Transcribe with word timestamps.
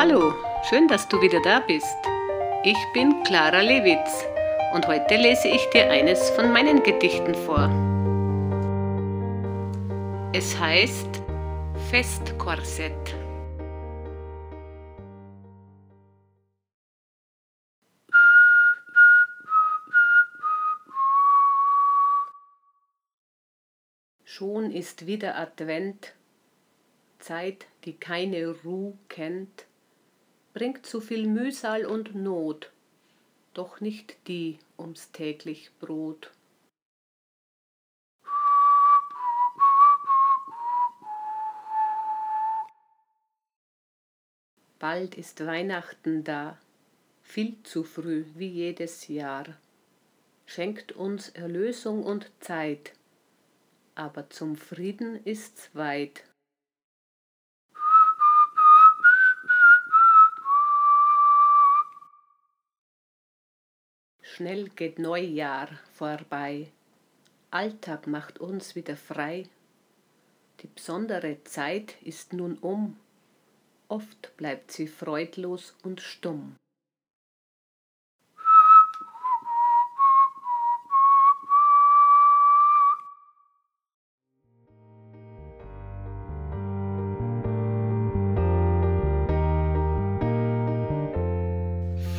Hallo, 0.00 0.32
schön, 0.62 0.86
dass 0.86 1.08
du 1.08 1.20
wieder 1.20 1.42
da 1.42 1.58
bist. 1.58 1.96
Ich 2.62 2.76
bin 2.94 3.24
Clara 3.24 3.62
Lewitz 3.62 4.24
und 4.72 4.86
heute 4.86 5.16
lese 5.16 5.48
ich 5.48 5.68
dir 5.70 5.90
eines 5.90 6.30
von 6.30 6.52
meinen 6.52 6.84
Gedichten 6.84 7.34
vor. 7.34 7.68
Es 10.32 10.56
heißt 10.56 11.20
Festkorsett. 11.90 12.92
Schon 24.22 24.70
ist 24.70 25.08
wieder 25.08 25.36
Advent, 25.36 26.14
Zeit, 27.18 27.66
die 27.84 27.94
keine 27.94 28.54
Ruh 28.62 28.96
kennt, 29.08 29.66
bringt 30.58 30.84
zu 30.84 31.00
viel 31.00 31.28
Mühsal 31.28 31.86
und 31.86 32.16
Not, 32.16 32.72
doch 33.54 33.80
nicht 33.80 34.16
die 34.26 34.58
ums 34.76 35.12
täglich 35.12 35.70
Brot. 35.78 36.32
Bald 44.80 45.14
ist 45.14 45.46
Weihnachten 45.46 46.24
da, 46.24 46.58
viel 47.22 47.62
zu 47.62 47.84
früh 47.84 48.24
wie 48.34 48.48
jedes 48.48 49.06
Jahr, 49.06 49.46
schenkt 50.44 50.90
uns 50.90 51.28
Erlösung 51.28 52.02
und 52.02 52.32
Zeit, 52.40 52.94
aber 53.94 54.28
zum 54.28 54.56
Frieden 54.56 55.24
ist's 55.24 55.70
weit. 55.74 56.27
Schnell 64.38 64.68
geht 64.68 65.00
Neujahr 65.00 65.68
vorbei, 65.94 66.68
Alltag 67.50 68.06
macht 68.06 68.38
uns 68.38 68.76
wieder 68.76 68.96
frei, 68.96 69.48
die 70.60 70.68
besondere 70.68 71.42
Zeit 71.42 72.00
ist 72.02 72.32
nun 72.34 72.56
um, 72.58 72.96
oft 73.88 74.36
bleibt 74.36 74.70
sie 74.70 74.86
freudlos 74.86 75.74
und 75.82 76.00
stumm. 76.00 76.54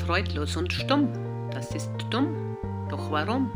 freudlos 0.06 0.58
und 0.58 0.74
stumm, 0.74 1.29
das 1.54 1.72
ist 1.76 1.92
dumm. 2.10 2.58
Doch 2.90 3.12
warum? 3.12 3.52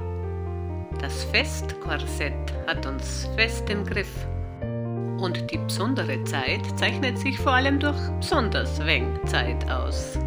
Das 1.01 1.23
Festkorsett 1.25 2.33
hat 2.67 2.85
uns 2.85 3.29
fest 3.35 3.69
im 3.69 3.85
Griff. 3.85 4.27
Und 5.17 5.51
die 5.51 5.57
besondere 5.57 6.23
Zeit 6.23 6.61
zeichnet 6.77 7.17
sich 7.17 7.39
vor 7.39 7.53
allem 7.53 7.79
durch 7.79 7.97
besonders 8.19 8.83
wenig 8.85 9.23
Zeit 9.25 9.69
aus. 9.71 10.17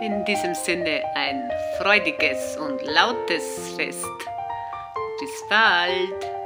In 0.00 0.24
diesem 0.24 0.54
Sinne 0.54 1.02
ein 1.14 1.50
freudiges 1.78 2.56
und 2.56 2.82
lautes 2.84 3.74
Fest. 3.76 4.06
Bis 5.20 5.48
bald! 5.48 6.37